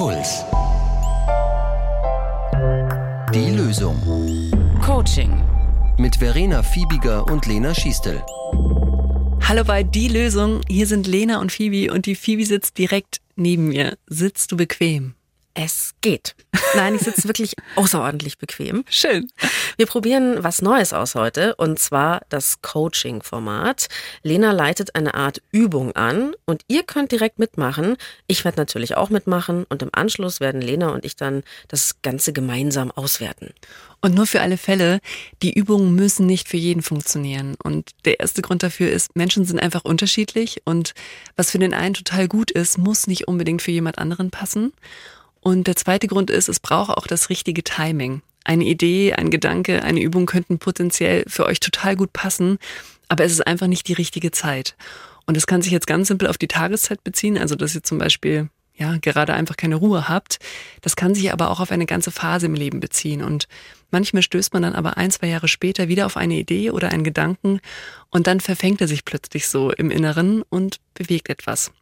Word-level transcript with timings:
Puls. 0.00 0.46
Die 3.34 3.50
Lösung. 3.50 4.00
Coaching. 4.82 5.44
Mit 5.98 6.16
Verena 6.16 6.62
Fiebiger 6.62 7.26
und 7.26 7.44
Lena 7.44 7.74
Schiestel. 7.74 8.22
Hallo 9.46 9.62
bei 9.62 9.82
Die 9.82 10.08
Lösung. 10.08 10.62
Hier 10.70 10.86
sind 10.86 11.06
Lena 11.06 11.38
und 11.38 11.52
Phoebe 11.52 11.92
und 11.92 12.06
die 12.06 12.14
Phoebe 12.14 12.46
sitzt 12.46 12.78
direkt 12.78 13.20
neben 13.36 13.68
mir. 13.68 13.98
Sitzt 14.06 14.50
du 14.52 14.56
bequem? 14.56 15.16
Es 15.54 15.94
geht. 16.00 16.36
Nein, 16.76 16.94
ich 16.94 17.02
sitze 17.02 17.26
wirklich 17.26 17.54
außerordentlich 17.76 18.38
bequem. 18.38 18.84
Schön. 18.88 19.30
Wir 19.76 19.86
probieren 19.86 20.44
was 20.44 20.62
Neues 20.62 20.92
aus 20.92 21.16
heute 21.16 21.56
und 21.56 21.78
zwar 21.78 22.22
das 22.28 22.62
Coaching-Format. 22.62 23.88
Lena 24.22 24.52
leitet 24.52 24.94
eine 24.94 25.14
Art 25.14 25.42
Übung 25.50 25.92
an 25.96 26.34
und 26.46 26.62
ihr 26.68 26.84
könnt 26.84 27.10
direkt 27.10 27.40
mitmachen. 27.40 27.96
Ich 28.28 28.44
werde 28.44 28.58
natürlich 28.58 28.96
auch 28.96 29.10
mitmachen 29.10 29.64
und 29.68 29.82
im 29.82 29.90
Anschluss 29.92 30.38
werden 30.38 30.60
Lena 30.60 30.90
und 30.90 31.04
ich 31.04 31.16
dann 31.16 31.42
das 31.66 32.00
Ganze 32.02 32.32
gemeinsam 32.32 32.92
auswerten. 32.92 33.52
Und 34.00 34.14
nur 34.14 34.26
für 34.26 34.40
alle 34.40 34.56
Fälle, 34.56 35.00
die 35.42 35.52
Übungen 35.52 35.94
müssen 35.94 36.26
nicht 36.26 36.48
für 36.48 36.56
jeden 36.56 36.82
funktionieren. 36.82 37.56
Und 37.62 37.90
der 38.04 38.20
erste 38.20 38.40
Grund 38.40 38.62
dafür 38.62 38.90
ist, 38.90 39.14
Menschen 39.14 39.44
sind 39.44 39.60
einfach 39.60 39.84
unterschiedlich 39.84 40.62
und 40.64 40.94
was 41.36 41.50
für 41.50 41.58
den 41.58 41.74
einen 41.74 41.94
total 41.94 42.28
gut 42.28 42.50
ist, 42.50 42.78
muss 42.78 43.08
nicht 43.08 43.28
unbedingt 43.28 43.62
für 43.62 43.72
jemand 43.72 43.98
anderen 43.98 44.30
passen. 44.30 44.72
Und 45.40 45.66
der 45.66 45.76
zweite 45.76 46.06
Grund 46.06 46.30
ist, 46.30 46.48
es 46.48 46.60
braucht 46.60 46.90
auch 46.90 47.06
das 47.06 47.30
richtige 47.30 47.64
Timing. 47.64 48.22
Eine 48.44 48.64
Idee, 48.64 49.14
ein 49.14 49.30
Gedanke, 49.30 49.82
eine 49.82 50.00
Übung 50.00 50.26
könnten 50.26 50.58
potenziell 50.58 51.24
für 51.26 51.46
euch 51.46 51.60
total 51.60 51.96
gut 51.96 52.12
passen, 52.12 52.58
aber 53.08 53.24
es 53.24 53.32
ist 53.32 53.46
einfach 53.46 53.66
nicht 53.66 53.88
die 53.88 53.92
richtige 53.92 54.30
Zeit. 54.30 54.76
Und 55.26 55.36
es 55.36 55.46
kann 55.46 55.62
sich 55.62 55.72
jetzt 55.72 55.86
ganz 55.86 56.08
simpel 56.08 56.28
auf 56.28 56.38
die 56.38 56.48
Tageszeit 56.48 57.04
beziehen, 57.04 57.38
also 57.38 57.54
dass 57.54 57.74
ihr 57.74 57.82
zum 57.82 57.98
Beispiel 57.98 58.48
ja 58.80 58.96
gerade 58.96 59.34
einfach 59.34 59.56
keine 59.56 59.76
Ruhe 59.76 60.08
habt. 60.08 60.38
Das 60.80 60.96
kann 60.96 61.14
sich 61.14 61.32
aber 61.32 61.50
auch 61.50 61.60
auf 61.60 61.70
eine 61.70 61.86
ganze 61.86 62.10
Phase 62.10 62.46
im 62.46 62.54
Leben 62.54 62.80
beziehen. 62.80 63.22
Und 63.22 63.46
manchmal 63.90 64.22
stößt 64.22 64.52
man 64.54 64.62
dann 64.62 64.74
aber 64.74 64.96
ein, 64.96 65.10
zwei 65.10 65.28
Jahre 65.28 65.48
später 65.48 65.88
wieder 65.88 66.06
auf 66.06 66.16
eine 66.16 66.34
Idee 66.34 66.70
oder 66.70 66.88
einen 66.88 67.04
Gedanken 67.04 67.60
und 68.08 68.26
dann 68.26 68.40
verfängt 68.40 68.80
er 68.80 68.88
sich 68.88 69.04
plötzlich 69.04 69.48
so 69.48 69.70
im 69.70 69.90
Inneren 69.90 70.42
und 70.48 70.80
bewegt 70.94 71.28
etwas. 71.28 71.72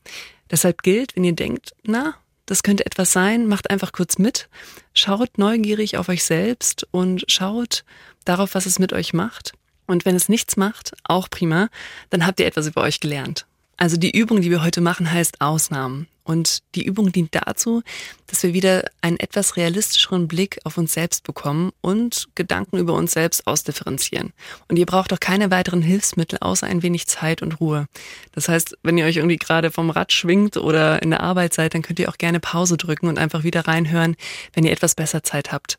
Deshalb 0.51 0.83
gilt, 0.83 1.15
wenn 1.15 1.25
ihr 1.25 1.35
denkt, 1.35 1.75
na, 1.85 2.17
das 2.49 2.63
könnte 2.63 2.87
etwas 2.87 3.13
sein, 3.13 3.47
macht 3.47 3.71
einfach 3.71 3.93
kurz 3.93 4.19
mit, 4.19 4.49
schaut 4.95 5.37
neugierig 5.37 5.99
auf 5.99 6.09
euch 6.09 6.25
selbst 6.25 6.89
und 6.91 7.25
schaut 7.29 7.85
darauf, 8.25 8.55
was 8.55 8.65
es 8.65 8.79
mit 8.79 8.95
euch 8.95 9.13
macht. 9.13 9.53
Und 9.87 10.07
wenn 10.07 10.17
es 10.17 10.31
nichts 10.31 10.57
macht, 10.57 10.93
auch 11.05 11.29
prima, 11.29 11.69
dann 12.09 12.27
habt 12.27 12.41
ihr 12.41 12.47
etwas 12.47 12.67
über 12.67 12.83
euch 12.83 13.01
gelernt. 13.01 13.47
Also 13.79 13.97
die 13.97 14.11
Übung, 14.11 14.43
die 14.43 14.51
wir 14.51 14.63
heute 14.63 14.81
machen, 14.81 15.11
heißt 15.11 15.41
Ausnahmen. 15.41 16.09
Und 16.25 16.59
die 16.75 16.85
Übung 16.85 17.11
dient 17.11 17.35
dazu, 17.35 17.83
dass 18.27 18.43
wir 18.43 18.53
wieder 18.53 18.85
einen 19.01 19.19
etwas 19.19 19.57
realistischeren 19.57 20.29
Blick 20.29 20.59
auf 20.65 20.77
uns 20.77 20.93
selbst 20.93 21.23
bekommen 21.23 21.71
und 21.81 22.27
Gedanken 22.35 22.77
über 22.77 22.93
uns 22.93 23.13
selbst 23.13 23.47
ausdifferenzieren. 23.47 24.35
Und 24.69 24.79
ihr 24.79 24.85
braucht 24.85 25.11
auch 25.15 25.21
keine 25.21 25.51
weiteren 25.51 25.81
Hilfsmittel 25.81 26.39
außer 26.43 26.67
ein 26.67 26.83
wenig 26.83 27.07
Zeit 27.07 27.41
und 27.41 27.61
Ruhe. 27.61 27.87
Das 28.33 28.51
heißt, 28.51 28.77
wenn 28.83 28.99
ihr 28.99 29.07
euch 29.07 29.17
irgendwie 29.17 29.39
gerade 29.39 29.71
vom 29.71 29.89
Rad 29.89 30.13
schwingt 30.13 30.59
oder 30.59 31.01
in 31.01 31.09
der 31.11 31.21
Arbeit 31.21 31.55
seid, 31.55 31.73
dann 31.73 31.81
könnt 31.81 31.99
ihr 31.99 32.11
auch 32.11 32.19
gerne 32.19 32.41
Pause 32.41 32.77
drücken 32.77 33.09
und 33.09 33.19
einfach 33.19 33.43
wieder 33.43 33.67
reinhören, 33.67 34.15
wenn 34.53 34.67
ihr 34.67 34.73
etwas 34.73 34.95
besser 34.95 35.23
Zeit 35.23 35.51
habt. 35.51 35.79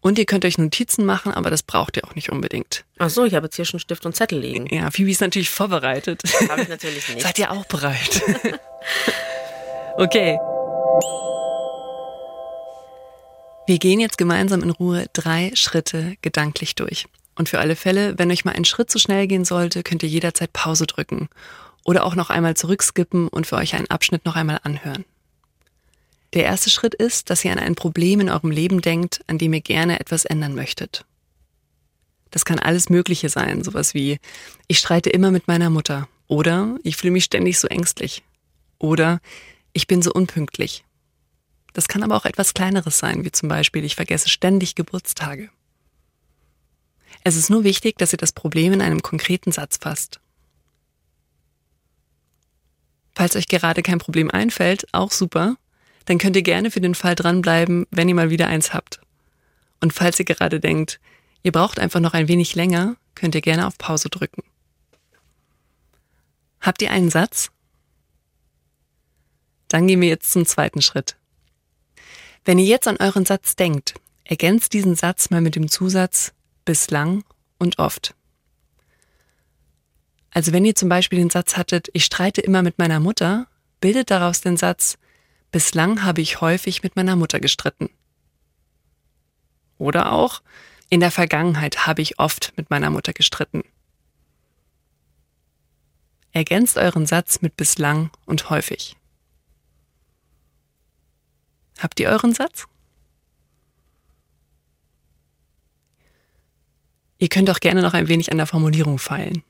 Und 0.00 0.18
ihr 0.18 0.26
könnt 0.26 0.44
euch 0.44 0.58
Notizen 0.58 1.04
machen, 1.04 1.32
aber 1.32 1.50
das 1.50 1.62
braucht 1.62 1.96
ihr 1.96 2.04
auch 2.04 2.14
nicht 2.14 2.30
unbedingt. 2.30 2.84
Ach 2.98 3.10
so, 3.10 3.24
ich 3.24 3.34
habe 3.34 3.46
jetzt 3.46 3.56
hier 3.56 3.64
schon 3.64 3.80
Stift 3.80 4.06
und 4.06 4.14
Zettel 4.14 4.38
liegen. 4.38 4.72
Ja, 4.72 4.90
Phoebe 4.90 5.10
ist 5.10 5.20
natürlich 5.20 5.50
vorbereitet. 5.50 6.22
Habe 6.48 6.62
ich 6.62 6.68
natürlich 6.68 7.08
nicht. 7.08 7.22
Seid 7.22 7.38
ihr 7.38 7.50
auch 7.50 7.66
bereit? 7.66 8.22
okay. 9.96 10.38
Wir 13.66 13.78
gehen 13.78 14.00
jetzt 14.00 14.16
gemeinsam 14.18 14.62
in 14.62 14.70
Ruhe 14.70 15.06
drei 15.12 15.50
Schritte 15.54 16.16
gedanklich 16.22 16.74
durch. 16.74 17.06
Und 17.34 17.48
für 17.48 17.58
alle 17.58 17.76
Fälle, 17.76 18.18
wenn 18.18 18.30
euch 18.30 18.44
mal 18.44 18.54
ein 18.54 18.64
Schritt 18.64 18.90
zu 18.90 18.98
schnell 18.98 19.26
gehen 19.26 19.44
sollte, 19.44 19.82
könnt 19.82 20.02
ihr 20.02 20.08
jederzeit 20.08 20.52
Pause 20.52 20.86
drücken. 20.86 21.28
Oder 21.84 22.04
auch 22.04 22.14
noch 22.14 22.30
einmal 22.30 22.56
zurückskippen 22.56 23.28
und 23.28 23.46
für 23.46 23.56
euch 23.56 23.74
einen 23.74 23.90
Abschnitt 23.90 24.24
noch 24.24 24.36
einmal 24.36 24.60
anhören. 24.62 25.04
Der 26.34 26.44
erste 26.44 26.70
Schritt 26.70 26.94
ist, 26.94 27.30
dass 27.30 27.44
ihr 27.44 27.52
an 27.52 27.58
ein 27.58 27.74
Problem 27.74 28.20
in 28.20 28.28
eurem 28.28 28.50
Leben 28.50 28.82
denkt, 28.82 29.22
an 29.26 29.38
dem 29.38 29.54
ihr 29.54 29.60
gerne 29.60 29.98
etwas 29.98 30.24
ändern 30.24 30.54
möchtet. 30.54 31.06
Das 32.30 32.44
kann 32.44 32.58
alles 32.58 32.90
Mögliche 32.90 33.30
sein, 33.30 33.64
sowas 33.64 33.94
wie 33.94 34.18
ich 34.66 34.78
streite 34.78 35.08
immer 35.08 35.30
mit 35.30 35.48
meiner 35.48 35.70
Mutter 35.70 36.08
oder 36.26 36.78
ich 36.82 36.96
fühle 36.96 37.12
mich 37.12 37.24
ständig 37.24 37.58
so 37.58 37.68
ängstlich 37.68 38.22
oder 38.78 39.20
ich 39.72 39.86
bin 39.86 40.02
so 40.02 40.12
unpünktlich. 40.12 40.84
Das 41.72 41.88
kann 41.88 42.02
aber 42.02 42.16
auch 42.16 42.26
etwas 42.26 42.54
Kleineres 42.54 42.98
sein, 42.98 43.24
wie 43.24 43.32
zum 43.32 43.48
Beispiel 43.48 43.84
ich 43.84 43.96
vergesse 43.96 44.28
ständig 44.28 44.74
Geburtstage. 44.74 45.48
Es 47.24 47.36
ist 47.36 47.50
nur 47.50 47.64
wichtig, 47.64 47.96
dass 47.98 48.12
ihr 48.12 48.18
das 48.18 48.32
Problem 48.32 48.72
in 48.72 48.82
einem 48.82 49.02
konkreten 49.02 49.52
Satz 49.52 49.78
fasst. 49.78 50.20
Falls 53.14 53.36
euch 53.36 53.48
gerade 53.48 53.82
kein 53.82 53.98
Problem 53.98 54.30
einfällt, 54.30 54.86
auch 54.92 55.10
super, 55.10 55.56
dann 56.08 56.16
könnt 56.16 56.36
ihr 56.36 56.42
gerne 56.42 56.70
für 56.70 56.80
den 56.80 56.94
Fall 56.94 57.14
dranbleiben, 57.14 57.86
wenn 57.90 58.08
ihr 58.08 58.14
mal 58.14 58.30
wieder 58.30 58.46
eins 58.46 58.72
habt. 58.72 58.98
Und 59.78 59.92
falls 59.92 60.18
ihr 60.18 60.24
gerade 60.24 60.58
denkt, 60.58 61.00
ihr 61.42 61.52
braucht 61.52 61.78
einfach 61.78 62.00
noch 62.00 62.14
ein 62.14 62.28
wenig 62.28 62.54
länger, 62.54 62.96
könnt 63.14 63.34
ihr 63.34 63.42
gerne 63.42 63.66
auf 63.66 63.76
Pause 63.76 64.08
drücken. 64.08 64.42
Habt 66.62 66.80
ihr 66.80 66.90
einen 66.92 67.10
Satz? 67.10 67.50
Dann 69.68 69.86
gehen 69.86 70.00
wir 70.00 70.08
jetzt 70.08 70.32
zum 70.32 70.46
zweiten 70.46 70.80
Schritt. 70.80 71.16
Wenn 72.42 72.58
ihr 72.58 72.64
jetzt 72.64 72.88
an 72.88 72.96
euren 72.96 73.26
Satz 73.26 73.54
denkt, 73.54 73.92
ergänzt 74.24 74.72
diesen 74.72 74.94
Satz 74.94 75.28
mal 75.28 75.42
mit 75.42 75.56
dem 75.56 75.68
Zusatz 75.68 76.32
bislang 76.64 77.22
und 77.58 77.78
oft. 77.78 78.14
Also 80.30 80.52
wenn 80.52 80.64
ihr 80.64 80.74
zum 80.74 80.88
Beispiel 80.88 81.18
den 81.18 81.28
Satz 81.28 81.58
hattet, 81.58 81.90
ich 81.92 82.06
streite 82.06 82.40
immer 82.40 82.62
mit 82.62 82.78
meiner 82.78 82.98
Mutter, 82.98 83.46
bildet 83.82 84.10
daraus 84.10 84.40
den 84.40 84.56
Satz, 84.56 84.96
Bislang 85.50 86.02
habe 86.04 86.20
ich 86.20 86.40
häufig 86.40 86.82
mit 86.82 86.96
meiner 86.96 87.16
Mutter 87.16 87.40
gestritten. 87.40 87.88
Oder 89.78 90.12
auch, 90.12 90.42
in 90.90 91.00
der 91.00 91.10
Vergangenheit 91.10 91.86
habe 91.86 92.02
ich 92.02 92.18
oft 92.18 92.52
mit 92.56 92.70
meiner 92.70 92.90
Mutter 92.90 93.12
gestritten. 93.12 93.62
Ergänzt 96.32 96.76
euren 96.76 97.06
Satz 97.06 97.40
mit 97.40 97.56
bislang 97.56 98.10
und 98.26 98.50
häufig. 98.50 98.96
Habt 101.78 102.00
ihr 102.00 102.10
euren 102.10 102.34
Satz? 102.34 102.66
Ihr 107.18 107.28
könnt 107.28 107.50
auch 107.50 107.60
gerne 107.60 107.82
noch 107.82 107.94
ein 107.94 108.08
wenig 108.08 108.30
an 108.30 108.38
der 108.38 108.46
Formulierung 108.46 108.98
feilen. 108.98 109.42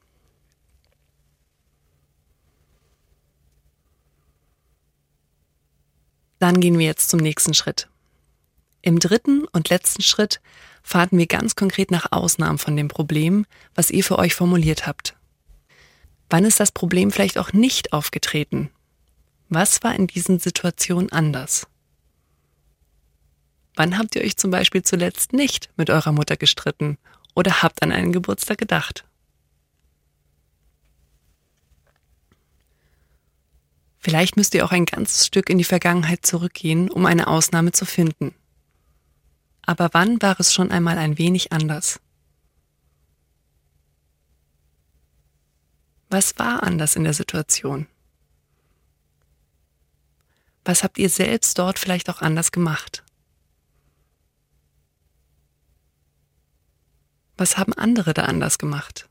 Dann 6.38 6.60
gehen 6.60 6.78
wir 6.78 6.86
jetzt 6.86 7.10
zum 7.10 7.20
nächsten 7.20 7.54
Schritt. 7.54 7.88
Im 8.82 8.98
dritten 8.98 9.44
und 9.46 9.70
letzten 9.70 10.02
Schritt 10.02 10.40
fahrten 10.82 11.18
wir 11.18 11.26
ganz 11.26 11.56
konkret 11.56 11.90
nach 11.90 12.12
Ausnahmen 12.12 12.58
von 12.58 12.76
dem 12.76 12.88
Problem, 12.88 13.44
was 13.74 13.90
ihr 13.90 14.04
für 14.04 14.18
euch 14.18 14.34
formuliert 14.34 14.86
habt. 14.86 15.16
Wann 16.30 16.44
ist 16.44 16.60
das 16.60 16.72
Problem 16.72 17.10
vielleicht 17.10 17.38
auch 17.38 17.52
nicht 17.52 17.92
aufgetreten? 17.92 18.70
Was 19.48 19.82
war 19.82 19.94
in 19.94 20.06
diesen 20.06 20.38
Situationen 20.38 21.10
anders? 21.10 21.66
Wann 23.74 23.96
habt 23.96 24.14
ihr 24.14 24.22
euch 24.22 24.36
zum 24.36 24.50
Beispiel 24.50 24.82
zuletzt 24.82 25.32
nicht 25.32 25.70
mit 25.76 25.88
eurer 25.88 26.12
Mutter 26.12 26.36
gestritten 26.36 26.98
oder 27.34 27.62
habt 27.62 27.82
an 27.82 27.92
einen 27.92 28.12
Geburtstag 28.12 28.58
gedacht? 28.58 29.07
Vielleicht 33.98 34.36
müsst 34.36 34.54
ihr 34.54 34.64
auch 34.64 34.70
ein 34.70 34.84
ganzes 34.84 35.26
Stück 35.26 35.50
in 35.50 35.58
die 35.58 35.64
Vergangenheit 35.64 36.24
zurückgehen, 36.24 36.90
um 36.90 37.04
eine 37.04 37.26
Ausnahme 37.26 37.72
zu 37.72 37.84
finden. 37.84 38.34
Aber 39.62 39.90
wann 39.92 40.22
war 40.22 40.38
es 40.40 40.54
schon 40.54 40.70
einmal 40.70 40.98
ein 40.98 41.18
wenig 41.18 41.52
anders? 41.52 42.00
Was 46.10 46.38
war 46.38 46.62
anders 46.62 46.96
in 46.96 47.04
der 47.04 47.12
Situation? 47.12 47.86
Was 50.64 50.82
habt 50.82 50.98
ihr 50.98 51.10
selbst 51.10 51.58
dort 51.58 51.78
vielleicht 51.78 52.08
auch 52.08 52.22
anders 52.22 52.52
gemacht? 52.52 53.04
Was 57.36 57.58
haben 57.58 57.72
andere 57.74 58.14
da 58.14 58.24
anders 58.24 58.58
gemacht? 58.58 59.08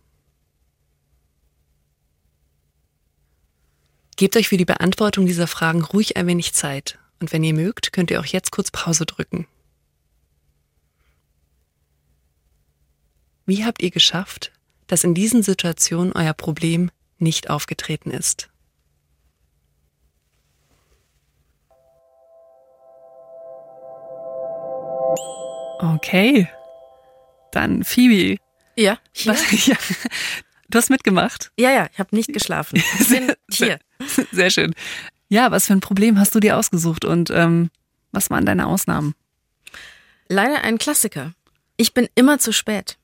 Gebt 4.17 4.35
euch 4.35 4.49
für 4.49 4.57
die 4.57 4.65
Beantwortung 4.65 5.27
dieser 5.27 5.45
Fragen 5.45 5.83
ruhig 5.83 6.17
ein 6.17 6.25
wenig 6.25 6.53
Zeit 6.53 6.97
und 7.19 7.31
wenn 7.31 7.43
ihr 7.43 7.53
mögt, 7.53 7.93
könnt 7.93 8.09
ihr 8.09 8.19
auch 8.19 8.25
jetzt 8.25 8.51
kurz 8.51 8.71
Pause 8.71 9.05
drücken. 9.05 9.47
Wie 13.45 13.63
habt 13.63 13.83
ihr 13.83 13.91
geschafft, 13.91 14.51
dass 14.87 15.03
in 15.03 15.13
diesen 15.13 15.43
Situationen 15.43 16.13
euer 16.13 16.33
Problem 16.33 16.89
nicht 17.19 17.51
aufgetreten 17.51 18.09
ist? 18.09 18.49
Okay. 25.79 26.49
Dann 27.51 27.83
Phoebe. 27.83 28.41
Ja? 28.75 28.97
Was, 29.25 29.67
ja. 29.67 29.75
Du 30.69 30.77
hast 30.77 30.89
mitgemacht. 30.89 31.51
Ja, 31.57 31.71
ja, 31.71 31.87
ich 31.91 31.99
habe 31.99 32.15
nicht 32.15 32.33
geschlafen. 32.33 32.77
Ich 32.99 33.07
bin 33.09 33.31
hier. 33.51 33.79
Sehr 34.31 34.49
schön. 34.49 34.73
Ja, 35.29 35.51
was 35.51 35.67
für 35.67 35.73
ein 35.73 35.79
Problem 35.81 36.19
hast 36.19 36.35
du 36.35 36.39
dir 36.39 36.57
ausgesucht 36.57 37.05
und 37.05 37.29
ähm, 37.31 37.69
was 38.11 38.29
waren 38.29 38.45
deine 38.45 38.67
Ausnahmen? 38.67 39.13
Leider 40.29 40.61
ein 40.63 40.77
Klassiker. 40.77 41.33
Ich 41.77 41.93
bin 41.93 42.07
immer 42.15 42.39
zu 42.39 42.51
spät. 42.51 42.97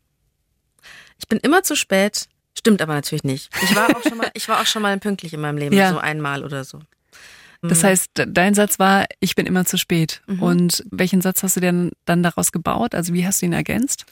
Ich 1.19 1.27
bin 1.27 1.39
immer 1.39 1.63
zu 1.63 1.75
spät. 1.75 2.27
Stimmt 2.57 2.81
aber 2.81 2.93
natürlich 2.93 3.23
nicht. 3.23 3.49
Ich 3.63 3.75
war 3.75 3.95
auch 3.95 4.03
schon 4.03 4.17
mal, 4.17 4.29
ich 4.33 4.47
war 4.49 4.61
auch 4.61 4.65
schon 4.65 4.81
mal 4.81 4.97
pünktlich 4.99 5.33
in 5.33 5.41
meinem 5.41 5.57
Leben, 5.57 5.75
Ja. 5.75 5.91
so 5.91 5.97
einmal 5.97 6.43
oder 6.43 6.63
so. 6.63 6.79
Das 7.61 7.81
Mhm. 7.81 7.87
heißt, 7.87 8.17
de- 8.17 8.27
dein 8.29 8.53
Satz 8.53 8.77
war, 8.79 9.05
ich 9.19 9.35
bin 9.35 9.45
immer 9.45 9.65
zu 9.65 9.77
spät. 9.77 10.21
Mhm. 10.27 10.43
Und 10.43 10.83
welchen 10.91 11.21
Satz 11.21 11.43
hast 11.43 11.55
du 11.55 11.61
denn 11.61 11.91
dann 12.05 12.23
daraus 12.23 12.51
gebaut? 12.51 12.93
Also 12.93 13.13
wie 13.13 13.25
hast 13.25 13.41
du 13.41 13.45
ihn 13.45 13.53
ergänzt? 13.53 14.05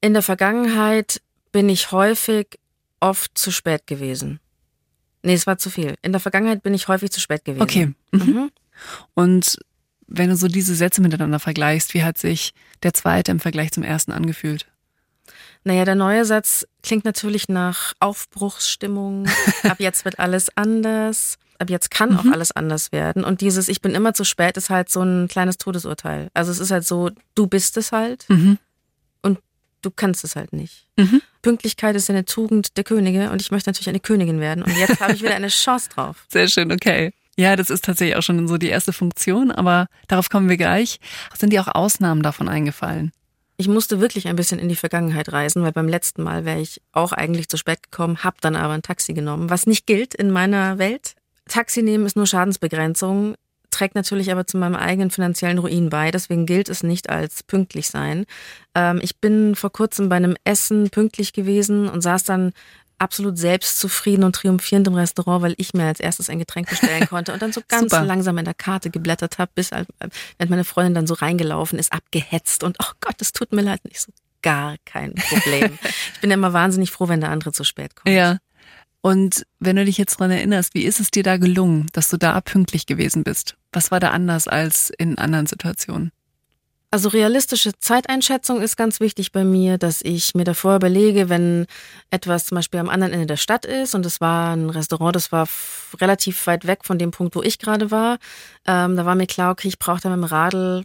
In 0.00 0.12
der 0.14 0.22
Vergangenheit 0.22 1.20
bin 1.56 1.70
ich 1.70 1.90
häufig 1.90 2.58
oft 3.00 3.30
zu 3.38 3.50
spät 3.50 3.86
gewesen. 3.86 4.40
Nee, 5.22 5.32
es 5.32 5.46
war 5.46 5.56
zu 5.56 5.70
viel. 5.70 5.94
In 6.02 6.12
der 6.12 6.20
Vergangenheit 6.20 6.62
bin 6.62 6.74
ich 6.74 6.86
häufig 6.88 7.10
zu 7.10 7.18
spät 7.18 7.46
gewesen. 7.46 7.62
Okay. 7.62 7.86
Mhm. 8.10 8.20
Mhm. 8.20 8.50
Und 9.14 9.58
wenn 10.06 10.28
du 10.28 10.36
so 10.36 10.48
diese 10.48 10.74
Sätze 10.74 11.00
miteinander 11.00 11.40
vergleichst, 11.40 11.94
wie 11.94 12.02
hat 12.04 12.18
sich 12.18 12.52
der 12.82 12.92
zweite 12.92 13.30
im 13.32 13.40
Vergleich 13.40 13.72
zum 13.72 13.84
ersten 13.84 14.12
angefühlt? 14.12 14.66
Naja, 15.64 15.86
der 15.86 15.94
neue 15.94 16.26
Satz 16.26 16.66
klingt 16.82 17.06
natürlich 17.06 17.48
nach 17.48 17.94
Aufbruchsstimmung. 18.00 19.26
Ab 19.62 19.80
jetzt 19.80 20.04
wird 20.04 20.18
alles 20.18 20.54
anders. 20.56 21.38
Ab 21.58 21.70
jetzt 21.70 21.90
kann 21.90 22.10
Mhm. 22.10 22.18
auch 22.18 22.32
alles 22.34 22.52
anders 22.52 22.92
werden. 22.92 23.24
Und 23.24 23.40
dieses 23.40 23.68
Ich 23.68 23.80
bin 23.80 23.94
immer 23.94 24.12
zu 24.12 24.24
spät 24.24 24.58
ist 24.58 24.68
halt 24.68 24.90
so 24.90 25.00
ein 25.00 25.26
kleines 25.26 25.56
Todesurteil. 25.56 26.28
Also 26.34 26.52
es 26.52 26.58
ist 26.60 26.70
halt 26.70 26.84
so, 26.86 27.10
du 27.34 27.46
bist 27.46 27.78
es 27.78 27.92
halt, 27.92 28.26
Mhm. 28.28 28.58
Du 29.86 29.92
kannst 29.94 30.24
es 30.24 30.36
halt 30.36 30.52
nicht. 30.52 30.86
Mhm. 30.96 31.22
Pünktlichkeit 31.42 31.94
ist 31.94 32.10
eine 32.10 32.24
Tugend 32.24 32.76
der 32.76 32.84
Könige 32.84 33.30
und 33.30 33.40
ich 33.40 33.50
möchte 33.52 33.70
natürlich 33.70 33.88
eine 33.88 34.00
Königin 34.00 34.40
werden. 34.40 34.64
Und 34.64 34.76
jetzt 34.76 35.00
habe 35.00 35.12
ich 35.12 35.22
wieder 35.22 35.36
eine 35.36 35.48
Chance 35.48 35.90
drauf. 35.90 36.26
Sehr 36.28 36.48
schön, 36.48 36.72
okay. 36.72 37.12
Ja, 37.38 37.54
das 37.54 37.70
ist 37.70 37.84
tatsächlich 37.84 38.16
auch 38.16 38.22
schon 38.22 38.48
so 38.48 38.56
die 38.56 38.68
erste 38.68 38.92
Funktion, 38.92 39.52
aber 39.52 39.86
darauf 40.08 40.28
kommen 40.28 40.48
wir 40.48 40.56
gleich. 40.56 40.98
Sind 41.38 41.52
dir 41.52 41.60
auch 41.60 41.74
Ausnahmen 41.74 42.22
davon 42.22 42.48
eingefallen? 42.48 43.12
Ich 43.58 43.68
musste 43.68 44.00
wirklich 44.00 44.26
ein 44.26 44.36
bisschen 44.36 44.58
in 44.58 44.68
die 44.68 44.76
Vergangenheit 44.76 45.32
reisen, 45.32 45.62
weil 45.62 45.72
beim 45.72 45.88
letzten 45.88 46.22
Mal 46.22 46.44
wäre 46.44 46.60
ich 46.60 46.80
auch 46.92 47.12
eigentlich 47.12 47.48
zu 47.48 47.56
spät 47.56 47.82
gekommen, 47.82 48.24
hab 48.24 48.40
dann 48.40 48.56
aber 48.56 48.74
ein 48.74 48.82
Taxi 48.82 49.14
genommen, 49.14 49.48
was 49.48 49.66
nicht 49.66 49.86
gilt 49.86 50.14
in 50.14 50.30
meiner 50.30 50.78
Welt. 50.78 51.14
Taxi 51.48 51.82
nehmen 51.82 52.06
ist 52.06 52.16
nur 52.16 52.26
Schadensbegrenzung, 52.26 53.34
trägt 53.76 53.94
natürlich 53.94 54.32
aber 54.32 54.46
zu 54.46 54.56
meinem 54.56 54.74
eigenen 54.74 55.10
finanziellen 55.10 55.58
Ruin 55.58 55.90
bei, 55.90 56.10
deswegen 56.10 56.46
gilt 56.46 56.68
es 56.68 56.82
nicht 56.82 57.10
als 57.10 57.42
pünktlich 57.42 57.88
sein. 57.88 58.24
Ähm, 58.74 59.00
ich 59.02 59.18
bin 59.18 59.54
vor 59.54 59.70
kurzem 59.70 60.08
bei 60.08 60.16
einem 60.16 60.36
Essen 60.44 60.88
pünktlich 60.90 61.32
gewesen 61.32 61.88
und 61.88 62.00
saß 62.00 62.24
dann 62.24 62.52
absolut 62.98 63.36
selbstzufrieden 63.36 64.24
und 64.24 64.34
triumphierend 64.34 64.88
im 64.88 64.94
Restaurant, 64.94 65.42
weil 65.42 65.54
ich 65.58 65.74
mir 65.74 65.84
als 65.84 66.00
erstes 66.00 66.30
ein 66.30 66.38
Getränk 66.38 66.70
bestellen 66.70 67.06
konnte 67.08 67.34
und 67.34 67.42
dann 67.42 67.52
so 67.52 67.60
ganz 67.68 67.90
Super. 67.90 68.04
langsam 68.04 68.38
in 68.38 68.46
der 68.46 68.54
Karte 68.54 68.88
geblättert 68.88 69.36
habe, 69.36 69.50
bis 69.54 69.72
halt, 69.72 69.88
wenn 70.38 70.48
meine 70.48 70.64
Freundin 70.64 70.94
dann 70.94 71.06
so 71.06 71.12
reingelaufen 71.12 71.78
ist, 71.78 71.92
abgehetzt 71.92 72.64
und 72.64 72.78
oh 72.82 72.92
Gott, 73.00 73.16
es 73.20 73.32
tut 73.32 73.52
mir 73.52 73.62
leid, 73.62 73.84
nicht 73.84 74.00
so 74.00 74.10
gar 74.40 74.76
kein 74.86 75.14
Problem. 75.14 75.78
ich 76.14 76.20
bin 76.20 76.30
ja 76.30 76.34
immer 76.34 76.54
wahnsinnig 76.54 76.90
froh, 76.90 77.08
wenn 77.08 77.20
der 77.20 77.30
andere 77.30 77.52
zu 77.52 77.64
spät 77.64 77.96
kommt. 77.96 78.14
Ja. 78.14 78.38
Und 79.06 79.46
wenn 79.60 79.76
du 79.76 79.84
dich 79.84 79.98
jetzt 79.98 80.18
dran 80.18 80.32
erinnerst, 80.32 80.74
wie 80.74 80.82
ist 80.82 80.98
es 80.98 81.12
dir 81.12 81.22
da 81.22 81.36
gelungen, 81.36 81.86
dass 81.92 82.10
du 82.10 82.16
da 82.16 82.40
pünktlich 82.40 82.86
gewesen 82.86 83.22
bist? 83.22 83.56
Was 83.72 83.92
war 83.92 84.00
da 84.00 84.10
anders 84.10 84.48
als 84.48 84.90
in 84.90 85.16
anderen 85.16 85.46
Situationen? 85.46 86.10
Also 86.90 87.10
realistische 87.10 87.70
Zeiteinschätzung 87.78 88.60
ist 88.60 88.76
ganz 88.76 88.98
wichtig 88.98 89.30
bei 89.30 89.44
mir, 89.44 89.78
dass 89.78 90.02
ich 90.02 90.34
mir 90.34 90.42
davor 90.42 90.74
überlege, 90.74 91.28
wenn 91.28 91.66
etwas 92.10 92.46
zum 92.46 92.56
Beispiel 92.56 92.80
am 92.80 92.88
anderen 92.88 93.12
Ende 93.12 93.26
der 93.26 93.36
Stadt 93.36 93.64
ist 93.64 93.94
und 93.94 94.04
es 94.04 94.20
war 94.20 94.56
ein 94.56 94.70
Restaurant, 94.70 95.14
das 95.14 95.30
war 95.30 95.46
relativ 96.00 96.44
weit 96.48 96.66
weg 96.66 96.80
von 96.82 96.98
dem 96.98 97.12
Punkt, 97.12 97.36
wo 97.36 97.44
ich 97.44 97.60
gerade 97.60 97.92
war. 97.92 98.18
Ähm, 98.66 98.96
da 98.96 99.06
war 99.06 99.14
mir 99.14 99.28
klar, 99.28 99.52
okay, 99.52 99.68
ich 99.68 99.78
brauche 99.78 100.00
da 100.00 100.08
mit 100.08 100.18
dem 100.18 100.24
Radl 100.24 100.84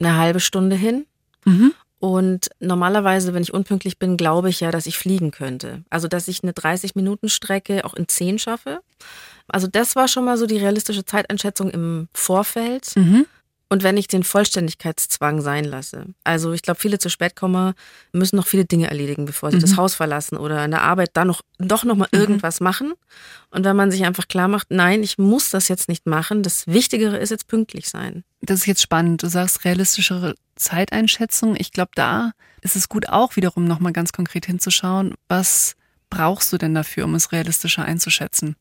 eine 0.00 0.16
halbe 0.16 0.40
Stunde 0.40 0.74
hin. 0.74 1.06
Mhm. 1.44 1.74
Und 2.02 2.48
normalerweise, 2.58 3.32
wenn 3.32 3.44
ich 3.44 3.54
unpünktlich 3.54 3.96
bin, 3.96 4.16
glaube 4.16 4.48
ich 4.48 4.58
ja, 4.58 4.72
dass 4.72 4.86
ich 4.86 4.98
fliegen 4.98 5.30
könnte. 5.30 5.84
Also, 5.88 6.08
dass 6.08 6.26
ich 6.26 6.42
eine 6.42 6.50
30-Minuten-Strecke 6.50 7.84
auch 7.84 7.94
in 7.94 8.08
10 8.08 8.40
schaffe. 8.40 8.80
Also, 9.46 9.68
das 9.68 9.94
war 9.94 10.08
schon 10.08 10.24
mal 10.24 10.36
so 10.36 10.46
die 10.46 10.58
realistische 10.58 11.04
Zeiteinschätzung 11.04 11.70
im 11.70 12.08
Vorfeld. 12.12 12.90
Mhm. 12.96 13.26
Und 13.72 13.82
wenn 13.82 13.96
ich 13.96 14.06
den 14.06 14.22
Vollständigkeitszwang 14.22 15.40
sein 15.40 15.64
lasse. 15.64 16.04
Also 16.24 16.52
ich 16.52 16.60
glaube, 16.60 16.78
viele 16.78 16.98
zu 16.98 17.08
spät 17.08 17.36
kommen, 17.36 17.72
müssen 18.12 18.36
noch 18.36 18.46
viele 18.46 18.66
Dinge 18.66 18.88
erledigen, 18.88 19.24
bevor 19.24 19.50
sie 19.50 19.56
Mhm. 19.56 19.62
das 19.62 19.78
Haus 19.78 19.94
verlassen 19.94 20.36
oder 20.36 20.62
in 20.62 20.72
der 20.72 20.82
Arbeit 20.82 21.12
dann 21.14 21.28
noch, 21.28 21.40
doch 21.58 21.82
noch 21.84 21.96
mal 21.96 22.08
irgendwas 22.12 22.60
machen. 22.60 22.92
Und 23.48 23.64
wenn 23.64 23.74
man 23.74 23.90
sich 23.90 24.04
einfach 24.04 24.28
klar 24.28 24.46
macht, 24.48 24.66
nein, 24.70 25.02
ich 25.02 25.16
muss 25.16 25.48
das 25.48 25.68
jetzt 25.68 25.88
nicht 25.88 26.04
machen, 26.06 26.42
das 26.42 26.66
Wichtigere 26.66 27.16
ist 27.16 27.30
jetzt 27.30 27.48
pünktlich 27.48 27.88
sein. 27.88 28.24
Das 28.42 28.60
ist 28.60 28.66
jetzt 28.66 28.82
spannend. 28.82 29.22
Du 29.22 29.28
sagst 29.28 29.64
realistischere 29.64 30.34
Zeiteinschätzung. 30.56 31.56
Ich 31.58 31.72
glaube, 31.72 31.92
da 31.94 32.32
ist 32.60 32.76
es 32.76 32.90
gut 32.90 33.08
auch 33.08 33.36
wiederum 33.36 33.64
nochmal 33.64 33.94
ganz 33.94 34.12
konkret 34.12 34.44
hinzuschauen, 34.44 35.14
was 35.28 35.76
brauchst 36.10 36.52
du 36.52 36.58
denn 36.58 36.74
dafür, 36.74 37.06
um 37.06 37.14
es 37.14 37.32
realistischer 37.32 37.86
einzuschätzen? 37.86 38.54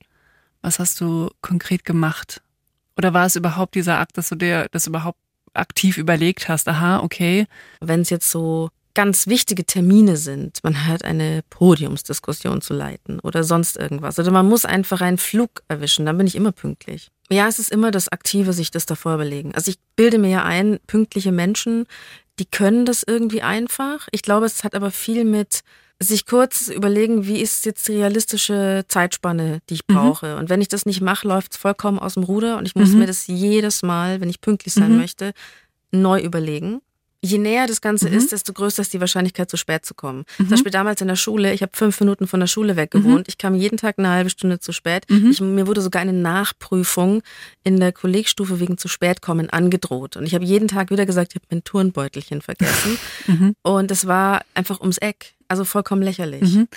Was 0.61 0.79
hast 0.79 1.01
du 1.01 1.29
konkret 1.41 1.83
gemacht? 1.83 2.41
Oder 2.97 3.13
war 3.13 3.25
es 3.25 3.35
überhaupt 3.35 3.75
dieser 3.75 3.99
Akt, 3.99 4.17
dass 4.17 4.29
du 4.29 4.35
dir 4.35 4.67
das 4.71 4.87
überhaupt 4.87 5.19
aktiv 5.53 5.97
überlegt 5.97 6.49
hast? 6.49 6.67
Aha, 6.67 6.99
okay. 6.99 7.47
Wenn 7.79 8.01
es 8.01 8.09
jetzt 8.09 8.29
so 8.29 8.69
ganz 8.93 9.27
wichtige 9.27 9.65
Termine 9.65 10.17
sind, 10.17 10.59
man 10.63 10.85
hat 10.85 11.05
eine 11.05 11.43
Podiumsdiskussion 11.49 12.61
zu 12.61 12.73
leiten 12.73 13.19
oder 13.19 13.43
sonst 13.43 13.77
irgendwas. 13.77 14.19
Oder 14.19 14.31
man 14.31 14.47
muss 14.47 14.65
einfach 14.65 15.01
einen 15.01 15.17
Flug 15.17 15.63
erwischen, 15.67 16.05
dann 16.05 16.17
bin 16.17 16.27
ich 16.27 16.35
immer 16.35 16.51
pünktlich. 16.51 17.09
Ja, 17.29 17.47
es 17.47 17.59
ist 17.59 17.71
immer 17.71 17.91
das 17.91 18.09
Aktive, 18.09 18.51
sich 18.51 18.71
das 18.71 18.85
davor 18.85 19.15
überlegen. 19.15 19.55
Also 19.55 19.71
ich 19.71 19.77
bilde 19.95 20.17
mir 20.17 20.29
ja 20.29 20.43
ein, 20.43 20.79
pünktliche 20.87 21.31
Menschen, 21.31 21.85
die 22.39 22.45
können 22.45 22.85
das 22.85 23.03
irgendwie 23.03 23.41
einfach. 23.41 24.07
Ich 24.11 24.21
glaube, 24.21 24.45
es 24.45 24.63
hat 24.63 24.75
aber 24.75 24.91
viel 24.91 25.23
mit 25.23 25.61
sich 26.03 26.25
kurz 26.25 26.67
überlegen, 26.67 27.27
wie 27.27 27.39
ist 27.41 27.65
jetzt 27.65 27.87
die 27.87 27.93
realistische 27.93 28.83
Zeitspanne, 28.87 29.59
die 29.69 29.75
ich 29.75 29.81
Mhm. 29.87 29.93
brauche. 29.93 30.35
Und 30.37 30.49
wenn 30.49 30.59
ich 30.61 30.67
das 30.67 30.85
nicht 30.85 30.99
mache, 31.01 31.27
läuft 31.27 31.53
es 31.53 31.57
vollkommen 31.57 31.99
aus 31.99 32.15
dem 32.15 32.23
Ruder 32.23 32.57
und 32.57 32.65
ich 32.67 32.75
muss 32.75 32.89
Mhm. 32.89 32.99
mir 32.99 33.07
das 33.07 33.27
jedes 33.27 33.83
Mal, 33.83 34.19
wenn 34.19 34.29
ich 34.29 34.41
pünktlich 34.41 34.73
sein 34.73 34.91
Mhm. 34.93 34.97
möchte, 34.97 35.33
neu 35.91 36.19
überlegen. 36.21 36.81
Je 37.23 37.37
näher 37.37 37.67
das 37.67 37.81
Ganze 37.81 38.09
Mhm. 38.09 38.15
ist, 38.17 38.31
desto 38.31 38.51
größer 38.51 38.81
ist 38.81 38.93
die 38.93 38.99
Wahrscheinlichkeit, 38.99 39.47
zu 39.47 39.55
spät 39.55 39.85
zu 39.85 39.93
kommen. 39.93 40.19
Mhm. 40.39 40.45
Zum 40.45 40.49
Beispiel 40.49 40.71
damals 40.71 41.01
in 41.01 41.07
der 41.07 41.15
Schule, 41.15 41.53
ich 41.53 41.61
habe 41.61 41.71
fünf 41.75 41.99
Minuten 41.99 42.25
von 42.25 42.39
der 42.39 42.47
Schule 42.47 42.75
weg 42.77 42.89
gewohnt. 42.89 43.27
Ich 43.27 43.37
kam 43.37 43.53
jeden 43.53 43.77
Tag 43.77 43.99
eine 43.99 44.09
halbe 44.09 44.31
Stunde 44.31 44.59
zu 44.59 44.71
spät. 44.71 45.05
Mhm. 45.07 45.29
Ich, 45.29 45.39
mir 45.39 45.67
wurde 45.67 45.81
sogar 45.81 46.01
eine 46.01 46.13
Nachprüfung 46.13 47.21
in 47.63 47.79
der 47.79 47.91
Kollegstufe 47.91 48.59
wegen 48.59 48.79
zu 48.79 48.87
spät 48.87 49.21
kommen 49.21 49.51
angedroht. 49.51 50.17
Und 50.17 50.25
ich 50.25 50.33
habe 50.33 50.45
jeden 50.45 50.67
Tag 50.67 50.89
wieder 50.89 51.05
gesagt, 51.05 51.33
ich 51.33 51.35
habe 51.35 51.45
mein 51.51 51.63
Turnbeutelchen 51.63 52.41
vergessen. 52.41 52.97
Mhm. 53.27 53.55
Und 53.61 53.91
es 53.91 54.07
war 54.07 54.41
einfach 54.55 54.79
ums 54.81 54.97
Eck. 54.97 55.35
Also 55.51 55.65
vollkommen 55.65 56.01
lächerlich. 56.01 56.43
Mhm. 56.43 56.67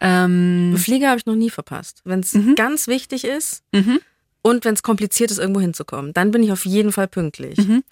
Ähm, 0.00 0.74
Flieger 0.76 1.10
habe 1.10 1.18
ich 1.20 1.26
noch 1.26 1.36
nie 1.36 1.48
verpasst. 1.50 2.00
Wenn 2.04 2.20
es 2.20 2.34
Mhm. 2.34 2.56
ganz 2.56 2.88
wichtig 2.88 3.24
ist 3.24 3.62
mhm. 3.72 4.00
und 4.42 4.64
wenn 4.64 4.74
es 4.74 4.82
kompliziert 4.82 5.30
ist, 5.30 5.38
irgendwo 5.38 5.60
hinzukommen, 5.60 6.12
dann 6.12 6.32
bin 6.32 6.42
ich 6.42 6.50
auf 6.50 6.64
jeden 6.66 6.90
Fall 6.90 7.06
pünktlich. 7.06 7.56
Mhm. 7.58 7.84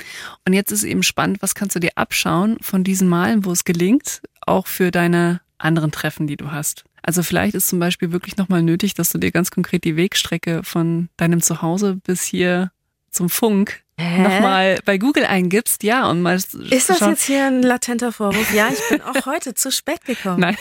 Und 0.44 0.52
jetzt 0.54 0.72
ist 0.72 0.82
eben 0.82 1.04
spannend, 1.04 1.40
was 1.40 1.54
kannst 1.54 1.76
du 1.76 1.80
dir 1.80 1.92
abschauen 1.94 2.56
von 2.60 2.82
diesen 2.82 3.08
Malen, 3.08 3.44
wo 3.44 3.52
es 3.52 3.62
gelingt, 3.62 4.22
auch 4.40 4.66
für 4.66 4.90
deine 4.90 5.40
anderen 5.58 5.92
Treffen, 5.92 6.26
die 6.26 6.36
du 6.36 6.50
hast. 6.50 6.84
Also 7.02 7.22
vielleicht 7.22 7.54
ist 7.54 7.68
zum 7.68 7.78
Beispiel 7.78 8.10
wirklich 8.10 8.36
nochmal 8.38 8.62
nötig, 8.64 8.94
dass 8.94 9.10
du 9.10 9.18
dir 9.18 9.30
ganz 9.30 9.52
konkret 9.52 9.84
die 9.84 9.94
Wegstrecke 9.96 10.62
von 10.64 11.10
deinem 11.16 11.42
Zuhause 11.42 12.00
bis 12.04 12.24
hier 12.24 12.72
zum 13.12 13.30
Funk? 13.30 13.84
Nochmal 13.98 14.78
bei 14.84 14.96
Google 14.98 15.24
eingibst, 15.24 15.82
ja, 15.82 16.08
und 16.08 16.22
mal 16.22 16.36
Ist 16.36 16.88
das 16.88 17.00
jetzt 17.00 17.24
hier 17.24 17.46
ein 17.46 17.62
latenter 17.62 18.12
Vorwurf? 18.12 18.52
Ja, 18.54 18.68
ich 18.72 18.80
bin 18.88 19.02
auch 19.02 19.26
heute 19.26 19.54
zu 19.54 19.70
spät 19.72 20.04
gekommen. 20.04 20.40
Nein. 20.40 20.56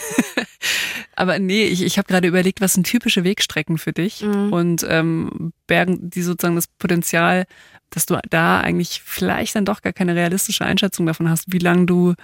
Aber 1.16 1.40
nee, 1.40 1.66
ich, 1.66 1.84
ich 1.84 1.98
habe 1.98 2.08
gerade 2.08 2.28
überlegt, 2.28 2.62
was 2.62 2.74
sind 2.74 2.86
typische 2.86 3.24
Wegstrecken 3.24 3.78
für 3.78 3.94
dich 3.94 4.22
Mhm. 4.22 4.52
und 4.54 4.86
ähm, 4.90 5.54
bergen 5.68 6.10
die 6.10 6.22
sozusagen 6.22 6.56
das 6.56 6.68
Potenzial, 6.68 7.46
dass 7.90 8.06
du 8.06 8.20
da 8.30 8.60
eigentlich 8.60 9.02
vielleicht 9.06 9.56
dann 9.56 9.66
doch 9.66 9.82
gar 9.82 9.94
keine 9.94 10.16
realistische 10.16 10.66
Einschätzung 10.66 11.06
davon 11.06 11.30
hast, 11.30 11.46
wie 11.54 11.60
lange 11.60 11.86
du 11.86 12.16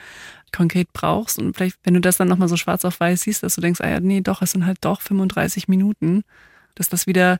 konkret 0.51 0.91
brauchst 0.93 1.39
und 1.39 1.55
vielleicht, 1.55 1.77
wenn 1.83 1.93
du 1.95 2.01
das 2.01 2.17
dann 2.17 2.27
nochmal 2.27 2.47
so 2.49 2.57
schwarz 2.57 2.85
auf 2.85 2.99
weiß 2.99 3.21
siehst, 3.21 3.41
dass 3.43 3.55
du 3.55 3.61
denkst, 3.61 3.81
ah 3.81 3.89
ja, 3.89 3.99
nee, 3.99 4.21
doch, 4.21 4.41
es 4.41 4.51
sind 4.51 4.65
halt 4.65 4.77
doch 4.81 5.01
35 5.01 5.67
Minuten, 5.67 6.23
dass 6.75 6.89
das 6.89 7.07
wieder 7.07 7.37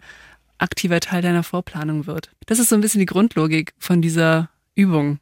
aktiver 0.58 1.00
Teil 1.00 1.22
deiner 1.22 1.44
Vorplanung 1.44 2.06
wird. 2.06 2.32
Das 2.46 2.60
ist 2.60 2.70
so 2.70 2.76
ein 2.76 2.82
bisschen 2.82 3.00
die 3.00 3.06
Grundlogik 3.06 3.74
von 3.80 4.02
dieser 4.02 4.50
Übung. 4.76 5.20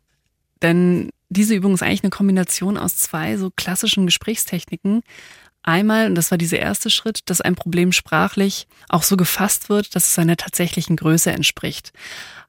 Denn 0.61 1.09
diese 1.29 1.55
Übung 1.55 1.73
ist 1.73 1.83
eigentlich 1.83 2.03
eine 2.03 2.11
Kombination 2.11 2.77
aus 2.77 2.97
zwei 2.97 3.37
so 3.37 3.49
klassischen 3.55 4.05
Gesprächstechniken. 4.05 5.01
Einmal, 5.63 6.07
und 6.07 6.15
das 6.15 6.31
war 6.31 6.37
dieser 6.37 6.59
erste 6.59 6.89
Schritt, 6.89 7.21
dass 7.25 7.41
ein 7.41 7.55
Problem 7.55 7.91
sprachlich 7.91 8.67
auch 8.89 9.03
so 9.03 9.15
gefasst 9.15 9.69
wird, 9.69 9.95
dass 9.95 10.07
es 10.07 10.15
seiner 10.15 10.37
tatsächlichen 10.37 10.95
Größe 10.95 11.31
entspricht. 11.31 11.91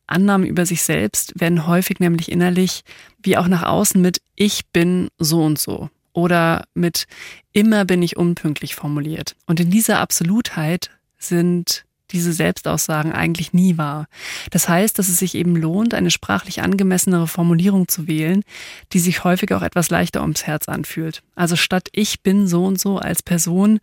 Annahmen 0.06 0.46
über 0.46 0.66
sich 0.66 0.82
selbst 0.82 1.38
werden 1.40 1.66
häufig 1.66 2.00
nämlich 2.00 2.30
innerlich 2.30 2.82
wie 3.22 3.36
auch 3.36 3.48
nach 3.48 3.62
außen 3.62 4.00
mit 4.00 4.20
Ich 4.34 4.66
bin 4.72 5.08
so 5.18 5.42
und 5.42 5.58
so 5.58 5.90
oder 6.12 6.64
mit 6.74 7.06
Immer 7.52 7.84
bin 7.84 8.02
ich 8.02 8.16
unpünktlich 8.16 8.74
formuliert. 8.74 9.36
Und 9.46 9.60
in 9.60 9.70
dieser 9.70 10.00
Absolutheit 10.00 10.90
sind 11.18 11.84
diese 12.12 12.32
Selbstaussagen 12.32 13.12
eigentlich 13.12 13.52
nie 13.52 13.78
wahr. 13.78 14.06
Das 14.50 14.68
heißt, 14.68 14.98
dass 14.98 15.08
es 15.08 15.18
sich 15.18 15.34
eben 15.34 15.56
lohnt, 15.56 15.94
eine 15.94 16.10
sprachlich 16.10 16.62
angemessenere 16.62 17.26
Formulierung 17.26 17.88
zu 17.88 18.06
wählen, 18.06 18.44
die 18.92 18.98
sich 18.98 19.24
häufig 19.24 19.52
auch 19.52 19.62
etwas 19.62 19.90
leichter 19.90 20.22
ums 20.22 20.46
Herz 20.46 20.68
anfühlt. 20.68 21.22
Also 21.34 21.56
statt 21.56 21.88
ich 21.92 22.22
bin 22.22 22.46
so 22.46 22.64
und 22.64 22.80
so 22.80 22.98
als 22.98 23.22
Person 23.22 23.80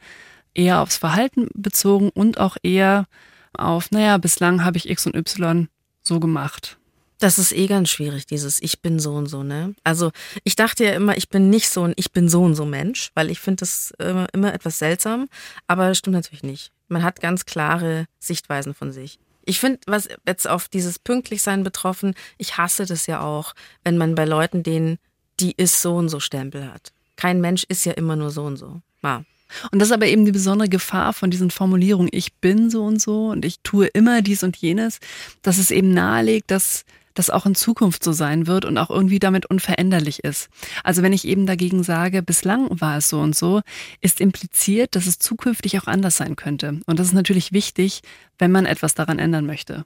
eher 0.53 0.81
aufs 0.81 0.97
Verhalten 0.97 1.47
bezogen 1.53 2.09
und 2.09 2.39
auch 2.39 2.57
eher 2.63 3.05
auf, 3.53 3.91
naja, 3.91 4.17
bislang 4.17 4.63
habe 4.63 4.77
ich 4.77 4.89
X 4.89 5.05
und 5.05 5.15
Y 5.15 5.67
so 6.01 6.19
gemacht. 6.19 6.77
Das 7.19 7.37
ist 7.37 7.51
eh 7.51 7.67
ganz 7.67 7.89
schwierig, 7.89 8.25
dieses 8.27 8.61
Ich 8.61 8.81
bin 8.81 8.97
so 8.97 9.13
und 9.13 9.27
so, 9.27 9.43
ne? 9.43 9.75
Also 9.83 10.11
ich 10.45 10.55
dachte 10.55 10.85
ja 10.85 10.93
immer, 10.93 11.17
ich 11.17 11.27
bin 11.27 11.49
nicht 11.49 11.69
so 11.69 11.83
ein 11.83 11.93
Ich 11.97 12.13
bin 12.13 12.29
so 12.29 12.43
und 12.43 12.55
so 12.55 12.65
Mensch, 12.65 13.11
weil 13.13 13.29
ich 13.29 13.39
finde 13.39 13.57
das 13.57 13.91
immer, 13.99 14.27
immer 14.33 14.53
etwas 14.53 14.79
seltsam, 14.79 15.27
aber 15.67 15.89
das 15.89 15.97
stimmt 15.97 16.15
natürlich 16.15 16.43
nicht. 16.43 16.71
Man 16.89 17.03
hat 17.03 17.21
ganz 17.21 17.45
klare 17.45 18.05
Sichtweisen 18.19 18.73
von 18.73 18.91
sich. 18.91 19.19
Ich 19.45 19.59
finde, 19.59 19.79
was 19.87 20.09
jetzt 20.27 20.47
auf 20.47 20.67
dieses 20.67 20.99
Pünktlichsein 20.99 21.63
betroffen, 21.63 22.13
ich 22.37 22.57
hasse 22.57 22.85
das 22.85 23.07
ja 23.07 23.21
auch, 23.21 23.55
wenn 23.83 23.97
man 23.97 24.15
bei 24.15 24.25
Leuten 24.25 24.63
den, 24.63 24.99
die 25.39 25.53
ist 25.55 25.81
so 25.81 25.95
und 25.95 26.09
so 26.09 26.19
Stempel 26.19 26.71
hat. 26.71 26.91
Kein 27.15 27.41
Mensch 27.41 27.63
ist 27.67 27.85
ja 27.85 27.93
immer 27.93 28.15
nur 28.15 28.29
so 28.29 28.43
und 28.43 28.57
so. 28.57 28.81
Ja. 29.01 29.23
Und 29.71 29.79
das 29.79 29.87
ist 29.87 29.93
aber 29.93 30.05
eben 30.05 30.25
die 30.25 30.31
besondere 30.31 30.69
Gefahr 30.69 31.13
von 31.13 31.31
diesen 31.31 31.49
Formulierungen, 31.49 32.09
ich 32.11 32.33
bin 32.35 32.69
so 32.69 32.85
und 32.85 33.01
so 33.01 33.29
und 33.29 33.45
ich 33.45 33.61
tue 33.61 33.87
immer 33.87 34.21
dies 34.21 34.43
und 34.43 34.55
jenes, 34.57 34.99
dass 35.41 35.57
es 35.57 35.71
eben 35.71 35.93
nahelegt, 35.93 36.51
dass 36.51 36.85
das 37.19 37.29
auch 37.29 37.45
in 37.45 37.53
Zukunft 37.53 38.03
so 38.03 38.13
sein 38.13 38.47
wird 38.47 38.65
und 38.65 38.77
auch 38.77 38.89
irgendwie 38.89 39.19
damit 39.19 39.45
unveränderlich 39.45 40.23
ist. 40.23 40.49
Also 40.83 41.03
wenn 41.03 41.13
ich 41.13 41.27
eben 41.27 41.45
dagegen 41.45 41.83
sage, 41.83 42.23
bislang 42.23 42.67
war 42.81 42.97
es 42.97 43.09
so 43.09 43.19
und 43.19 43.35
so, 43.35 43.61
ist 43.99 44.21
impliziert, 44.21 44.95
dass 44.95 45.05
es 45.05 45.19
zukünftig 45.19 45.77
auch 45.79 45.87
anders 45.87 46.17
sein 46.17 46.37
könnte. 46.37 46.79
Und 46.85 46.97
das 46.97 47.07
ist 47.07 47.13
natürlich 47.13 47.51
wichtig, 47.51 48.01
wenn 48.37 48.51
man 48.51 48.65
etwas 48.65 48.95
daran 48.95 49.19
ändern 49.19 49.45
möchte. 49.45 49.85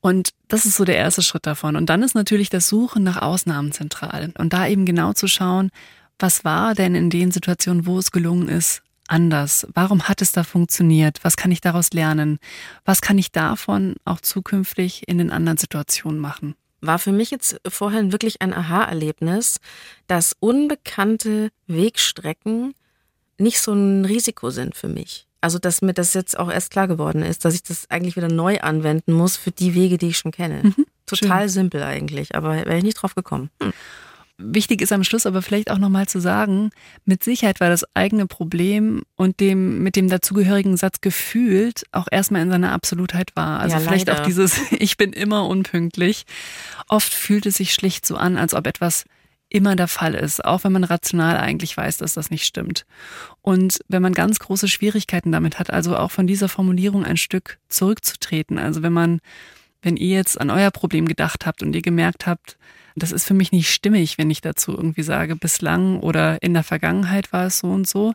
Und 0.00 0.30
das 0.48 0.64
ist 0.64 0.76
so 0.76 0.84
der 0.84 0.96
erste 0.96 1.22
Schritt 1.22 1.46
davon. 1.46 1.76
Und 1.76 1.88
dann 1.88 2.02
ist 2.02 2.14
natürlich 2.14 2.50
das 2.50 2.68
Suchen 2.68 3.04
nach 3.04 3.22
Ausnahmen 3.22 3.70
zentral. 3.70 4.32
Und 4.36 4.52
da 4.52 4.66
eben 4.66 4.86
genau 4.86 5.12
zu 5.12 5.28
schauen, 5.28 5.70
was 6.18 6.44
war 6.44 6.74
denn 6.74 6.94
in 6.96 7.10
den 7.10 7.30
Situationen, 7.30 7.86
wo 7.86 7.98
es 7.98 8.10
gelungen 8.10 8.48
ist, 8.48 8.82
anders? 9.10 9.66
Warum 9.74 10.08
hat 10.08 10.22
es 10.22 10.32
da 10.32 10.44
funktioniert? 10.44 11.18
Was 11.22 11.36
kann 11.36 11.50
ich 11.50 11.60
daraus 11.60 11.90
lernen? 11.92 12.38
Was 12.84 13.00
kann 13.00 13.18
ich 13.18 13.32
davon 13.32 13.94
auch 14.04 14.20
zukünftig 14.20 15.08
in 15.08 15.18
den 15.18 15.30
anderen 15.30 15.58
Situationen 15.58 16.20
machen? 16.20 16.54
War 16.80 16.98
für 16.98 17.12
mich 17.12 17.30
jetzt 17.30 17.60
vorhin 17.68 18.12
wirklich 18.12 18.40
ein 18.40 18.54
Aha-Erlebnis, 18.54 19.60
dass 20.06 20.34
unbekannte 20.40 21.50
Wegstrecken 21.66 22.74
nicht 23.36 23.60
so 23.60 23.72
ein 23.72 24.04
Risiko 24.04 24.50
sind 24.50 24.74
für 24.74 24.88
mich. 24.88 25.26
Also, 25.42 25.58
dass 25.58 25.80
mir 25.80 25.94
das 25.94 26.12
jetzt 26.14 26.38
auch 26.38 26.50
erst 26.50 26.70
klar 26.70 26.86
geworden 26.86 27.22
ist, 27.22 27.44
dass 27.44 27.54
ich 27.54 27.62
das 27.62 27.90
eigentlich 27.90 28.16
wieder 28.16 28.28
neu 28.28 28.60
anwenden 28.60 29.12
muss 29.12 29.36
für 29.36 29.50
die 29.50 29.74
Wege, 29.74 29.96
die 29.96 30.08
ich 30.08 30.18
schon 30.18 30.32
kenne. 30.32 30.60
Mhm, 30.62 30.86
Total 31.06 31.42
schön. 31.42 31.48
simpel 31.48 31.82
eigentlich, 31.82 32.34
aber 32.34 32.54
wäre 32.56 32.76
ich 32.76 32.84
nicht 32.84 32.96
drauf 33.00 33.14
gekommen. 33.14 33.50
Hm. 33.62 33.72
Wichtig 34.42 34.80
ist 34.80 34.92
am 34.92 35.04
Schluss 35.04 35.26
aber 35.26 35.42
vielleicht 35.42 35.70
auch 35.70 35.78
nochmal 35.78 36.08
zu 36.08 36.20
sagen, 36.20 36.70
mit 37.04 37.22
Sicherheit 37.22 37.60
war 37.60 37.68
das 37.68 37.84
eigene 37.94 38.26
Problem 38.26 39.02
und 39.16 39.40
dem 39.40 39.82
mit 39.82 39.96
dem 39.96 40.08
dazugehörigen 40.08 40.76
Satz 40.76 41.00
gefühlt 41.00 41.84
auch 41.92 42.08
erstmal 42.10 42.42
in 42.42 42.50
seiner 42.50 42.72
Absolutheit 42.72 43.36
wahr. 43.36 43.60
Also 43.60 43.76
ja, 43.76 43.80
vielleicht 43.80 44.08
leider. 44.08 44.20
auch 44.20 44.26
dieses 44.26 44.60
Ich 44.72 44.96
bin 44.96 45.12
immer 45.12 45.46
unpünktlich. 45.46 46.24
Oft 46.88 47.12
fühlt 47.12 47.46
es 47.46 47.56
sich 47.56 47.74
schlicht 47.74 48.06
so 48.06 48.16
an, 48.16 48.36
als 48.36 48.54
ob 48.54 48.66
etwas 48.66 49.04
immer 49.50 49.76
der 49.76 49.88
Fall 49.88 50.14
ist, 50.14 50.44
auch 50.44 50.64
wenn 50.64 50.72
man 50.72 50.84
rational 50.84 51.36
eigentlich 51.36 51.76
weiß, 51.76 51.98
dass 51.98 52.14
das 52.14 52.30
nicht 52.30 52.44
stimmt. 52.44 52.86
Und 53.42 53.80
wenn 53.88 54.00
man 54.00 54.14
ganz 54.14 54.38
große 54.38 54.68
Schwierigkeiten 54.68 55.32
damit 55.32 55.58
hat, 55.58 55.70
also 55.70 55.96
auch 55.96 56.12
von 56.12 56.26
dieser 56.26 56.48
Formulierung 56.48 57.04
ein 57.04 57.16
Stück 57.16 57.58
zurückzutreten. 57.68 58.58
Also 58.58 58.82
wenn 58.82 58.92
man, 58.92 59.20
wenn 59.82 59.96
ihr 59.96 60.16
jetzt 60.16 60.40
an 60.40 60.50
euer 60.50 60.70
Problem 60.70 61.06
gedacht 61.06 61.46
habt 61.46 61.62
und 61.62 61.74
ihr 61.74 61.82
gemerkt 61.82 62.26
habt, 62.26 62.58
das 62.96 63.12
ist 63.12 63.24
für 63.24 63.34
mich 63.34 63.52
nicht 63.52 63.70
stimmig, 63.70 64.18
wenn 64.18 64.30
ich 64.30 64.40
dazu 64.40 64.72
irgendwie 64.72 65.02
sage, 65.02 65.36
bislang 65.36 66.00
oder 66.00 66.42
in 66.42 66.54
der 66.54 66.64
Vergangenheit 66.64 67.32
war 67.32 67.46
es 67.46 67.58
so 67.58 67.68
und 67.68 67.86
so. 67.86 68.12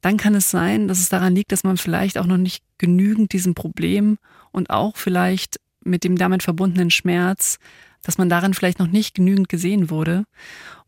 Dann 0.00 0.16
kann 0.16 0.34
es 0.34 0.50
sein, 0.50 0.88
dass 0.88 0.98
es 0.98 1.08
daran 1.08 1.34
liegt, 1.34 1.52
dass 1.52 1.64
man 1.64 1.76
vielleicht 1.76 2.18
auch 2.18 2.26
noch 2.26 2.36
nicht 2.36 2.62
genügend 2.78 3.32
diesem 3.32 3.54
Problem 3.54 4.18
und 4.52 4.70
auch 4.70 4.96
vielleicht 4.96 5.60
mit 5.82 6.04
dem 6.04 6.16
damit 6.16 6.42
verbundenen 6.42 6.90
Schmerz, 6.90 7.58
dass 8.02 8.18
man 8.18 8.28
darin 8.28 8.54
vielleicht 8.54 8.78
noch 8.78 8.86
nicht 8.86 9.14
genügend 9.14 9.48
gesehen 9.48 9.90
wurde. 9.90 10.24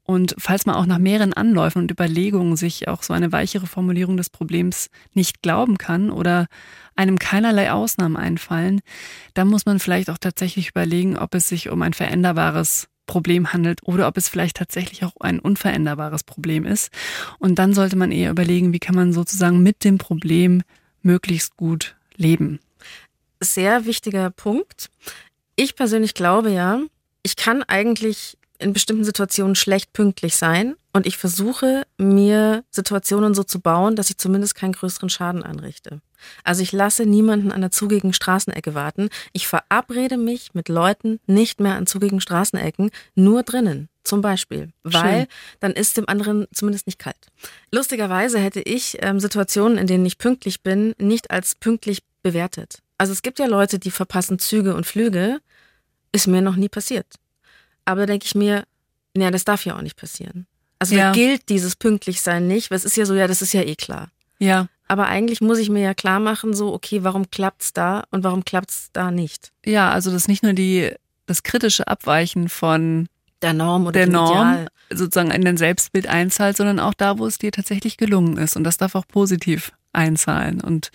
Und 0.02 0.36
falls 0.38 0.66
man 0.66 0.76
auch 0.76 0.86
nach 0.86 0.98
mehreren 0.98 1.32
Anläufen 1.32 1.78
und 1.78 1.90
Überlegungen 1.90 2.56
sich 2.56 2.86
auch 2.86 3.02
so 3.02 3.12
eine 3.12 3.32
weichere 3.32 3.66
Formulierung 3.66 4.16
des 4.16 4.30
Problems 4.30 4.88
nicht 5.14 5.42
glauben 5.42 5.78
kann 5.78 6.10
oder 6.10 6.46
einem 6.96 7.18
keinerlei 7.18 7.72
Ausnahmen 7.72 8.16
einfallen, 8.16 8.80
dann 9.34 9.48
muss 9.48 9.66
man 9.66 9.78
vielleicht 9.78 10.10
auch 10.10 10.18
tatsächlich 10.18 10.70
überlegen, 10.70 11.16
ob 11.16 11.34
es 11.34 11.48
sich 11.48 11.68
um 11.68 11.82
ein 11.82 11.92
veränderbares 11.92 12.88
Problem 13.06 13.52
handelt 13.52 13.80
oder 13.84 14.08
ob 14.08 14.16
es 14.16 14.28
vielleicht 14.28 14.56
tatsächlich 14.56 15.04
auch 15.04 15.12
ein 15.20 15.38
unveränderbares 15.38 16.24
Problem 16.24 16.64
ist. 16.64 16.90
Und 17.38 17.58
dann 17.58 17.72
sollte 17.72 17.96
man 17.96 18.10
eher 18.10 18.30
überlegen, 18.30 18.72
wie 18.72 18.78
kann 18.78 18.94
man 18.96 19.12
sozusagen 19.12 19.62
mit 19.62 19.84
dem 19.84 19.98
Problem 19.98 20.62
möglichst 21.02 21.56
gut 21.56 21.96
leben. 22.16 22.58
Sehr 23.40 23.86
wichtiger 23.86 24.30
Punkt. 24.30 24.90
Ich 25.54 25.76
persönlich 25.76 26.14
glaube 26.14 26.50
ja, 26.50 26.80
ich 27.22 27.36
kann 27.36 27.62
eigentlich 27.62 28.36
in 28.58 28.72
bestimmten 28.72 29.04
Situationen 29.04 29.54
schlecht 29.54 29.92
pünktlich 29.92 30.36
sein 30.36 30.74
und 30.96 31.06
ich 31.06 31.18
versuche 31.18 31.86
mir 31.98 32.64
Situationen 32.70 33.34
so 33.34 33.44
zu 33.44 33.60
bauen, 33.60 33.96
dass 33.96 34.08
ich 34.08 34.16
zumindest 34.16 34.54
keinen 34.54 34.72
größeren 34.72 35.10
Schaden 35.10 35.42
anrichte. 35.42 36.00
Also 36.42 36.62
ich 36.62 36.72
lasse 36.72 37.04
niemanden 37.04 37.52
an 37.52 37.60
der 37.60 37.70
zugigen 37.70 38.14
Straßenecke 38.14 38.74
warten. 38.74 39.10
Ich 39.34 39.46
verabrede 39.46 40.16
mich 40.16 40.54
mit 40.54 40.70
Leuten 40.70 41.20
nicht 41.26 41.60
mehr 41.60 41.74
an 41.74 41.86
zugigen 41.86 42.22
Straßenecken, 42.22 42.90
nur 43.14 43.42
drinnen. 43.42 43.90
Zum 44.04 44.22
Beispiel, 44.22 44.70
weil 44.84 45.22
Schön. 45.22 45.26
dann 45.60 45.72
ist 45.72 45.98
dem 45.98 46.08
anderen 46.08 46.46
zumindest 46.54 46.86
nicht 46.86 46.98
kalt. 46.98 47.18
Lustigerweise 47.70 48.38
hätte 48.38 48.62
ich 48.62 48.96
ähm, 49.02 49.20
Situationen, 49.20 49.76
in 49.76 49.86
denen 49.86 50.06
ich 50.06 50.16
pünktlich 50.16 50.62
bin, 50.62 50.94
nicht 50.96 51.30
als 51.30 51.56
pünktlich 51.56 52.04
bewertet. 52.22 52.82
Also 52.96 53.12
es 53.12 53.20
gibt 53.20 53.38
ja 53.38 53.46
Leute, 53.46 53.78
die 53.78 53.90
verpassen 53.90 54.38
Züge 54.38 54.74
und 54.74 54.86
Flüge. 54.86 55.40
Ist 56.12 56.26
mir 56.26 56.40
noch 56.40 56.56
nie 56.56 56.70
passiert. 56.70 57.16
Aber 57.84 58.02
da 58.02 58.06
denke 58.06 58.24
ich 58.24 58.34
mir, 58.34 58.64
naja, 59.12 59.30
das 59.30 59.44
darf 59.44 59.66
ja 59.66 59.76
auch 59.76 59.82
nicht 59.82 59.96
passieren. 59.96 60.46
Also 60.78 60.94
ja. 60.94 61.08
da 61.08 61.12
gilt 61.12 61.48
dieses 61.48 61.76
Pünktlichsein 61.76 62.46
nicht, 62.46 62.70
weil 62.70 62.76
es 62.76 62.84
ist 62.84 62.96
ja 62.96 63.06
so, 63.06 63.14
ja, 63.14 63.26
das 63.26 63.42
ist 63.42 63.52
ja 63.52 63.62
eh 63.62 63.76
klar. 63.76 64.08
Ja. 64.38 64.68
Aber 64.88 65.06
eigentlich 65.06 65.40
muss 65.40 65.58
ich 65.58 65.70
mir 65.70 65.82
ja 65.82 65.94
klar 65.94 66.20
machen, 66.20 66.54
so, 66.54 66.72
okay, 66.72 67.02
warum 67.02 67.30
klappt's 67.30 67.72
da 67.72 68.04
und 68.10 68.22
warum 68.24 68.44
klappt's 68.44 68.90
da 68.92 69.10
nicht? 69.10 69.52
Ja, 69.64 69.90
also 69.90 70.12
das 70.12 70.28
nicht 70.28 70.42
nur 70.42 70.52
die, 70.52 70.92
das 71.26 71.42
kritische 71.42 71.88
Abweichen 71.88 72.48
von 72.48 73.08
der 73.42 73.52
Norm 73.52 73.82
oder 73.82 73.92
der 73.92 74.06
Norm 74.06 74.52
Ideal. 74.52 74.68
sozusagen 74.90 75.30
in 75.30 75.42
dein 75.42 75.56
Selbstbild 75.56 76.06
einzahlt, 76.06 76.56
sondern 76.56 76.78
auch 76.78 76.94
da, 76.94 77.18
wo 77.18 77.26
es 77.26 77.38
dir 77.38 77.52
tatsächlich 77.52 77.96
gelungen 77.96 78.36
ist. 78.36 78.56
Und 78.56 78.64
das 78.64 78.76
darf 78.76 78.94
auch 78.94 79.06
positiv 79.08 79.72
einzahlen. 79.92 80.60
Und 80.60 80.90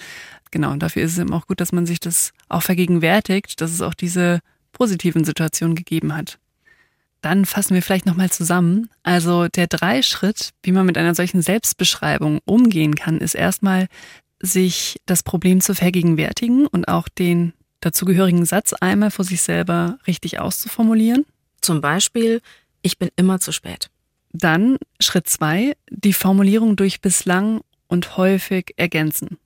genau, 0.51 0.71
und 0.71 0.81
dafür 0.81 1.03
ist 1.03 1.13
es 1.13 1.19
eben 1.19 1.33
auch 1.33 1.47
gut, 1.47 1.59
dass 1.59 1.71
man 1.71 1.85
sich 1.85 1.99
das 1.99 2.31
auch 2.49 2.63
vergegenwärtigt, 2.63 3.59
dass 3.59 3.71
es 3.71 3.81
auch 3.81 3.93
diese 3.93 4.39
positiven 4.71 5.25
Situationen 5.25 5.75
gegeben 5.75 6.15
hat. 6.15 6.39
Dann 7.21 7.45
fassen 7.45 7.75
wir 7.75 7.81
vielleicht 7.81 8.05
nochmal 8.05 8.31
zusammen. 8.31 8.89
Also 9.03 9.47
der 9.47 9.67
Dreischritt, 9.67 10.51
wie 10.63 10.71
man 10.71 10.85
mit 10.85 10.97
einer 10.97 11.15
solchen 11.15 11.41
Selbstbeschreibung 11.41 12.39
umgehen 12.45 12.95
kann, 12.95 13.19
ist 13.19 13.35
erstmal, 13.35 13.87
sich 14.43 14.99
das 15.05 15.21
Problem 15.21 15.61
zu 15.61 15.75
vergegenwärtigen 15.75 16.65
und 16.65 16.87
auch 16.87 17.07
den 17.07 17.53
dazugehörigen 17.79 18.45
Satz 18.45 18.73
einmal 18.73 19.11
vor 19.11 19.25
sich 19.25 19.41
selber 19.41 19.99
richtig 20.07 20.39
auszuformulieren. 20.39 21.25
Zum 21.61 21.79
Beispiel, 21.79 22.41
ich 22.81 22.97
bin 22.97 23.09
immer 23.15 23.39
zu 23.39 23.51
spät. 23.51 23.89
Dann 24.33 24.77
Schritt 24.99 25.27
zwei, 25.27 25.75
die 25.89 26.13
Formulierung 26.13 26.75
durch 26.75 27.01
bislang 27.01 27.61
und 27.87 28.17
häufig 28.17 28.73
ergänzen. 28.77 29.37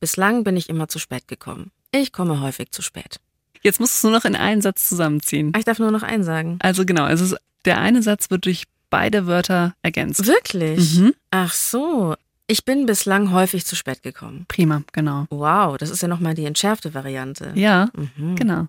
Bislang 0.00 0.44
bin 0.44 0.56
ich 0.56 0.68
immer 0.68 0.88
zu 0.88 0.98
spät 0.98 1.28
gekommen. 1.28 1.70
Ich 1.92 2.12
komme 2.12 2.40
häufig 2.40 2.70
zu 2.70 2.82
spät. 2.82 3.20
Jetzt 3.62 3.80
musst 3.80 4.02
du 4.02 4.08
nur 4.08 4.18
noch 4.18 4.24
in 4.24 4.36
einen 4.36 4.62
Satz 4.62 4.88
zusammenziehen. 4.88 5.52
Ah, 5.54 5.58
ich 5.58 5.64
darf 5.64 5.78
nur 5.78 5.90
noch 5.90 6.02
einen 6.02 6.24
sagen. 6.24 6.58
Also 6.60 6.84
genau, 6.84 7.04
also 7.04 7.36
der 7.64 7.78
eine 7.78 8.02
Satz 8.02 8.30
wird 8.30 8.46
durch 8.46 8.64
beide 8.88 9.26
Wörter 9.26 9.74
ergänzt. 9.82 10.26
Wirklich? 10.26 10.98
Mhm. 10.98 11.14
Ach 11.30 11.52
so. 11.52 12.14
Ich 12.46 12.64
bin 12.64 12.86
bislang 12.86 13.32
häufig 13.32 13.64
zu 13.64 13.76
spät 13.76 14.02
gekommen. 14.02 14.44
Prima, 14.48 14.82
genau. 14.92 15.26
Wow, 15.30 15.76
das 15.76 15.90
ist 15.90 16.02
ja 16.02 16.08
nochmal 16.08 16.34
die 16.34 16.46
entschärfte 16.46 16.94
Variante. 16.94 17.52
Ja, 17.54 17.90
mhm. 17.94 18.34
genau. 18.34 18.66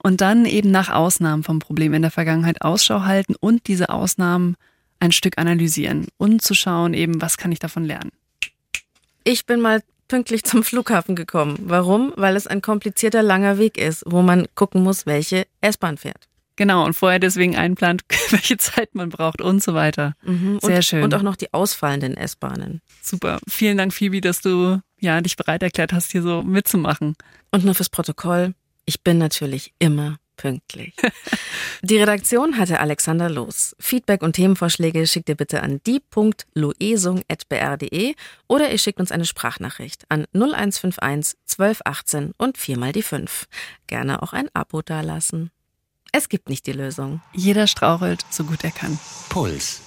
Und 0.00 0.20
dann 0.20 0.44
eben 0.44 0.70
nach 0.70 0.90
Ausnahmen 0.90 1.42
vom 1.42 1.58
Problem 1.58 1.94
in 1.94 2.02
der 2.02 2.12
Vergangenheit 2.12 2.62
Ausschau 2.62 3.02
halten 3.02 3.34
und 3.40 3.66
diese 3.66 3.88
Ausnahmen 3.88 4.56
ein 5.00 5.10
Stück 5.10 5.36
analysieren 5.38 6.06
und 6.16 6.42
zu 6.42 6.54
schauen 6.54 6.94
eben, 6.94 7.20
was 7.20 7.36
kann 7.36 7.50
ich 7.50 7.58
davon 7.58 7.84
lernen. 7.84 8.12
Ich 9.24 9.46
bin 9.46 9.60
mal 9.60 9.82
pünktlich 10.08 10.44
zum 10.44 10.62
Flughafen 10.62 11.14
gekommen. 11.14 11.58
Warum? 11.62 12.12
Weil 12.16 12.36
es 12.36 12.46
ein 12.46 12.62
komplizierter 12.62 13.22
langer 13.22 13.58
Weg 13.58 13.78
ist, 13.78 14.02
wo 14.06 14.22
man 14.22 14.46
gucken 14.54 14.82
muss, 14.82 15.06
welche 15.06 15.46
S-Bahn 15.60 15.98
fährt. 15.98 16.28
Genau, 16.56 16.84
und 16.84 16.94
vorher 16.94 17.20
deswegen 17.20 17.56
einplant, 17.56 18.02
welche 18.30 18.56
Zeit 18.56 18.94
man 18.94 19.10
braucht 19.10 19.40
und 19.40 19.62
so 19.62 19.74
weiter. 19.74 20.14
Mhm. 20.24 20.58
Sehr 20.60 20.76
und, 20.76 20.84
schön. 20.84 21.02
Und 21.04 21.14
auch 21.14 21.22
noch 21.22 21.36
die 21.36 21.54
ausfallenden 21.54 22.16
S-Bahnen. 22.16 22.80
Super. 23.00 23.38
Vielen 23.48 23.78
Dank, 23.78 23.94
Phoebe, 23.94 24.20
dass 24.20 24.40
du 24.40 24.80
ja, 24.98 25.20
dich 25.20 25.36
bereit 25.36 25.62
erklärt 25.62 25.92
hast, 25.92 26.10
hier 26.10 26.22
so 26.22 26.42
mitzumachen. 26.42 27.14
Und 27.52 27.64
nur 27.64 27.76
fürs 27.76 27.90
Protokoll, 27.90 28.54
ich 28.86 29.02
bin 29.04 29.18
natürlich 29.18 29.72
immer 29.78 30.18
pünktlich. 30.38 30.94
Die 31.82 31.98
Redaktion 31.98 32.56
hatte 32.56 32.80
Alexander 32.80 33.28
Los. 33.28 33.76
Feedback 33.78 34.22
und 34.22 34.32
Themenvorschläge 34.32 35.06
schickt 35.06 35.28
ihr 35.28 35.34
bitte 35.34 35.62
an 35.62 35.82
die.loesung.br.de 35.86 38.14
oder 38.46 38.70
ihr 38.70 38.78
schickt 38.78 39.00
uns 39.00 39.12
eine 39.12 39.26
Sprachnachricht 39.26 40.06
an 40.08 40.24
0151 40.32 41.36
1218 41.58 42.32
und 42.38 42.56
viermal 42.56 42.92
die 42.92 43.02
5. 43.02 43.46
Gerne 43.86 44.22
auch 44.22 44.32
ein 44.32 44.48
Abo 44.54 44.80
dalassen. 44.80 45.50
Es 46.12 46.30
gibt 46.30 46.48
nicht 46.48 46.66
die 46.66 46.72
Lösung. 46.72 47.20
Jeder 47.34 47.66
strauchelt, 47.66 48.24
so 48.30 48.44
gut 48.44 48.64
er 48.64 48.70
kann. 48.70 48.98
Puls. 49.28 49.82